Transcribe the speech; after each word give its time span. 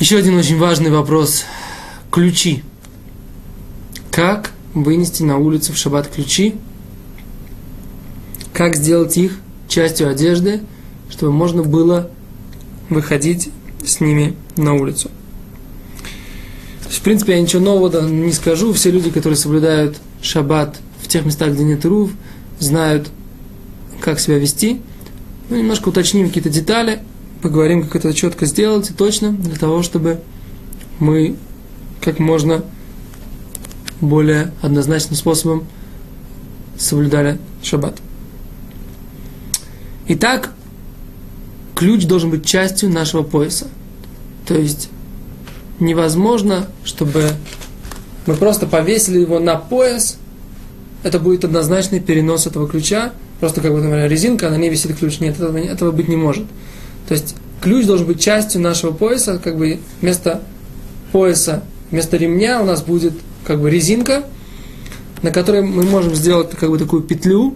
Еще 0.00 0.16
один 0.16 0.36
очень 0.36 0.58
важный 0.58 0.90
вопрос. 0.90 1.44
Ключи. 2.12 2.62
Как 4.12 4.52
вынести 4.72 5.24
на 5.24 5.38
улицу 5.38 5.72
в 5.72 5.76
шаббат 5.76 6.08
ключи? 6.08 6.54
Как 8.52 8.76
сделать 8.76 9.16
их 9.16 9.38
частью 9.66 10.08
одежды, 10.08 10.60
чтобы 11.10 11.32
можно 11.32 11.64
было 11.64 12.10
выходить 12.88 13.50
с 13.84 14.00
ними 14.00 14.36
на 14.56 14.74
улицу? 14.74 15.10
в 16.88 17.00
принципе, 17.02 17.34
я 17.34 17.40
ничего 17.40 17.62
нового 17.62 18.08
не 18.08 18.32
скажу. 18.32 18.72
Все 18.72 18.90
люди, 18.90 19.10
которые 19.10 19.36
соблюдают 19.36 19.98
шаббат 20.22 20.78
в 21.02 21.08
тех 21.08 21.24
местах, 21.24 21.52
где 21.52 21.64
нет 21.64 21.84
рув, 21.84 22.10
знают, 22.60 23.08
как 24.00 24.20
себя 24.20 24.38
вести. 24.38 24.80
Ну, 25.50 25.56
немножко 25.56 25.88
уточним 25.88 26.28
какие-то 26.28 26.50
детали, 26.50 27.00
поговорим, 27.42 27.82
как 27.82 27.96
это 27.96 28.12
четко 28.14 28.46
сделать 28.46 28.90
и 28.90 28.94
точно, 28.94 29.32
для 29.32 29.56
того, 29.56 29.82
чтобы 29.82 30.20
мы 30.98 31.36
как 32.00 32.18
можно 32.18 32.64
более 34.00 34.52
однозначным 34.62 35.16
способом 35.16 35.66
соблюдали 36.76 37.38
шаббат. 37.62 37.98
Итак, 40.08 40.52
ключ 41.74 42.06
должен 42.06 42.30
быть 42.30 42.46
частью 42.46 42.90
нашего 42.90 43.22
пояса. 43.22 43.66
То 44.46 44.54
есть 44.54 44.88
невозможно, 45.80 46.66
чтобы 46.84 47.24
мы 48.26 48.34
просто 48.34 48.66
повесили 48.66 49.20
его 49.20 49.38
на 49.38 49.56
пояс, 49.56 50.18
это 51.02 51.18
будет 51.18 51.44
однозначный 51.44 52.00
перенос 52.00 52.46
этого 52.46 52.68
ключа, 52.68 53.12
просто 53.40 53.60
как 53.60 53.72
бы, 53.72 53.78
например, 53.78 54.10
резинка, 54.10 54.50
на 54.50 54.56
ней 54.56 54.70
висит 54.70 54.96
ключ. 54.96 55.20
Нет, 55.20 55.36
этого, 55.36 55.56
этого 55.56 55.92
быть 55.92 56.08
не 56.08 56.16
может. 56.16 56.46
То 57.08 57.14
есть 57.14 57.34
ключ 57.60 57.86
должен 57.86 58.06
быть 58.06 58.20
частью 58.20 58.60
нашего 58.60 58.92
пояса, 58.92 59.40
как 59.42 59.56
бы 59.56 59.80
вместо 60.00 60.42
пояса, 61.10 61.64
вместо 61.90 62.16
ремня 62.16 62.60
у 62.60 62.64
нас 62.64 62.82
будет 62.82 63.14
как 63.44 63.60
бы 63.60 63.70
резинка, 63.70 64.24
на 65.22 65.30
которой 65.30 65.62
мы 65.62 65.82
можем 65.84 66.14
сделать 66.14 66.50
как 66.50 66.70
бы 66.70 66.78
такую 66.78 67.02
петлю 67.02 67.54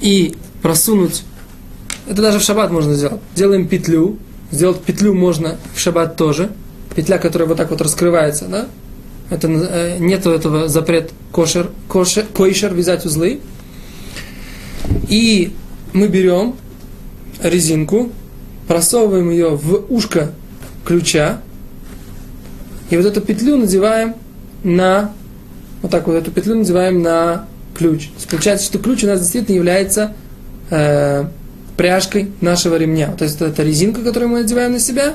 и 0.00 0.34
просунуть, 0.62 1.24
это 2.06 2.22
даже 2.22 2.38
в 2.38 2.42
шаббат 2.42 2.70
можно 2.70 2.94
сделать, 2.94 3.20
делаем 3.34 3.66
петлю, 3.66 4.18
Сделать 4.50 4.80
петлю 4.80 5.14
можно 5.14 5.58
в 5.74 5.80
шаббат 5.80 6.16
тоже. 6.16 6.50
Петля, 6.96 7.18
которая 7.18 7.48
вот 7.48 7.56
так 7.56 7.70
вот 7.70 7.80
раскрывается, 7.80 8.46
да? 8.46 8.66
Это, 9.30 9.46
э, 9.46 9.98
нету 10.00 10.30
этого 10.30 10.68
запрет 10.68 11.12
кошер, 11.30 11.70
кошер, 11.88 12.24
койшер 12.34 12.74
вязать 12.74 13.06
узлы. 13.06 13.40
И 15.08 15.52
мы 15.92 16.08
берем 16.08 16.56
резинку, 17.42 18.10
просовываем 18.68 19.30
ее 19.30 19.50
в 19.50 19.86
ушко 19.88 20.32
ключа, 20.84 21.40
и 22.90 22.96
вот 22.96 23.06
эту 23.06 23.20
петлю 23.20 23.56
надеваем 23.56 24.14
на, 24.64 25.12
вот 25.82 25.90
так 25.90 26.06
вот 26.06 26.14
эту 26.14 26.30
петлю 26.30 26.56
надеваем 26.56 27.02
на 27.02 27.46
ключ. 27.76 28.10
Получается, 28.28 28.66
что 28.66 28.78
ключ 28.78 29.04
у 29.04 29.06
нас 29.06 29.20
действительно 29.20 29.56
является 29.56 30.12
э, 30.70 31.24
пряжкой 31.76 32.30
нашего 32.40 32.76
ремня. 32.76 33.14
То 33.16 33.24
есть 33.24 33.40
это 33.40 33.62
резинка, 33.62 34.02
которую 34.02 34.30
мы 34.30 34.42
надеваем 34.42 34.72
на 34.72 34.80
себя, 34.80 35.14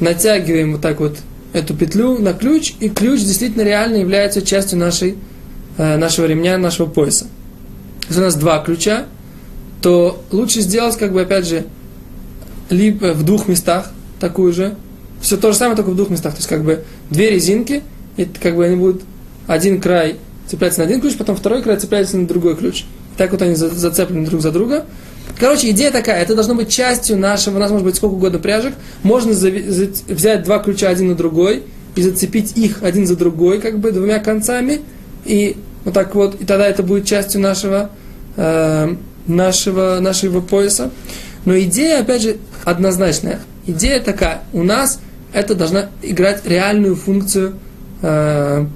натягиваем 0.00 0.72
вот 0.72 0.80
так 0.80 1.00
вот 1.00 1.18
эту 1.52 1.74
петлю 1.74 2.18
на 2.18 2.32
ключ, 2.32 2.74
и 2.80 2.88
ключ 2.88 3.20
действительно 3.20 3.62
реально 3.62 3.96
является 3.96 4.42
частью 4.42 4.78
нашей, 4.78 5.16
э, 5.76 5.96
нашего 5.96 6.26
ремня, 6.26 6.58
нашего 6.58 6.86
пояса. 6.86 7.26
Если 8.08 8.20
у 8.20 8.24
нас 8.24 8.34
два 8.34 8.58
ключа, 8.64 9.04
то 9.84 10.24
лучше 10.30 10.62
сделать, 10.62 10.96
как 10.96 11.12
бы, 11.12 11.20
опять 11.20 11.46
же, 11.46 11.66
либо 12.70 13.12
в 13.12 13.22
двух 13.22 13.48
местах 13.48 13.90
такую 14.18 14.50
же, 14.54 14.76
все 15.20 15.36
то 15.36 15.52
же 15.52 15.58
самое, 15.58 15.76
только 15.76 15.90
в 15.90 15.94
двух 15.94 16.08
местах. 16.08 16.32
То 16.32 16.38
есть, 16.38 16.48
как 16.48 16.64
бы, 16.64 16.84
две 17.10 17.28
резинки, 17.28 17.82
и 18.16 18.24
как 18.24 18.56
бы 18.56 18.64
они 18.64 18.76
будут 18.76 19.02
один 19.46 19.82
край 19.82 20.16
цепляется 20.46 20.80
на 20.80 20.86
один 20.86 21.02
ключ, 21.02 21.18
потом 21.18 21.36
второй 21.36 21.62
край 21.62 21.76
цепляется 21.76 22.16
на 22.16 22.26
другой 22.26 22.56
ключ. 22.56 22.84
Так 23.18 23.32
вот 23.32 23.42
они 23.42 23.56
зацеплены 23.56 24.24
друг 24.24 24.40
за 24.40 24.52
друга. 24.52 24.86
Короче, 25.38 25.68
идея 25.68 25.90
такая, 25.90 26.22
это 26.22 26.34
должно 26.34 26.54
быть 26.54 26.70
частью 26.70 27.18
нашего, 27.18 27.56
у 27.56 27.60
нас 27.60 27.70
может 27.70 27.84
быть 27.84 27.96
сколько 27.96 28.14
угодно 28.14 28.38
пряжек, 28.38 28.72
можно 29.02 29.32
взять 29.32 30.44
два 30.44 30.60
ключа 30.60 30.88
один 30.88 31.08
на 31.08 31.14
другой 31.14 31.64
и 31.94 32.00
зацепить 32.00 32.56
их 32.56 32.82
один 32.82 33.06
за 33.06 33.16
другой, 33.16 33.60
как 33.60 33.78
бы 33.80 33.92
двумя 33.92 34.18
концами, 34.18 34.80
и 35.26 35.58
вот 35.84 35.92
так 35.92 36.14
вот, 36.14 36.40
и 36.40 36.46
тогда 36.46 36.66
это 36.66 36.82
будет 36.82 37.04
частью 37.04 37.42
нашего, 37.42 37.90
э, 38.36 38.94
нашего, 39.26 39.98
нашего 40.00 40.40
пояса. 40.40 40.90
Но 41.44 41.58
идея, 41.60 42.00
опять 42.00 42.22
же, 42.22 42.36
однозначная. 42.64 43.40
Идея 43.66 44.00
такая, 44.00 44.42
у 44.52 44.62
нас 44.62 45.00
это 45.32 45.54
должна 45.54 45.88
играть 46.02 46.46
реальную 46.46 46.96
функцию, 46.96 47.54
э, 48.02 48.66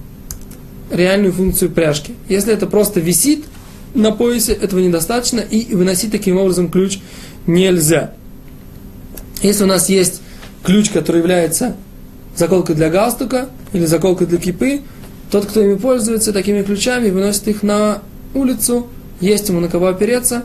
реальную 0.91 1.33
функцию 1.33 1.71
пряжки. 1.71 2.15
Если 2.29 2.53
это 2.53 2.67
просто 2.67 3.01
висит, 3.01 3.45
на 3.95 4.13
поясе, 4.13 4.53
этого 4.53 4.81
недостаточно, 4.81 5.41
и 5.41 5.75
выносить 5.75 6.13
таким 6.13 6.37
образом 6.37 6.71
ключ 6.71 6.99
нельзя. 7.47 8.13
Если 9.43 9.65
у 9.65 9.67
нас 9.67 9.89
есть 9.89 10.21
ключ, 10.63 10.91
который 10.91 11.19
является 11.19 11.77
заколкой 12.37 12.75
для 12.75 12.91
галстука 12.91 13.49
или 13.73 13.87
заколкой 13.87 14.27
для 14.27 14.39
кипы, 14.39 14.83
тот, 15.31 15.47
кто 15.47 15.61
ими 15.61 15.75
пользуется 15.75 16.33
такими 16.33 16.63
ключами, 16.63 17.11
выносит 17.11 17.49
их 17.49 17.63
на 17.63 18.03
улицу, 18.35 18.89
есть 19.21 19.49
ему 19.49 19.61
на 19.61 19.69
кого 19.69 19.89
опереться, 19.89 20.45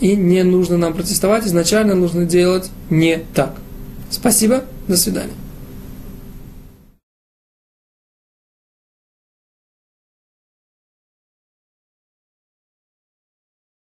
и 0.00 0.16
не 0.16 0.42
нужно 0.42 0.78
нам 0.78 0.94
протестовать, 0.94 1.46
изначально 1.46 1.94
нужно 1.94 2.24
делать 2.24 2.70
не 2.88 3.18
так. 3.34 3.54
Спасибо, 4.10 4.64
до 4.88 4.96
свидания. 4.96 5.34